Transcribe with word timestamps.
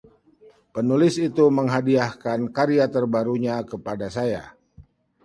Penulis 0.73 1.15
itu 1.27 1.45
menghadiahkan 1.57 2.39
karya 2.55 2.85
terbarunya 2.95 3.55
kepada 3.71 4.07
saya. 4.17 4.43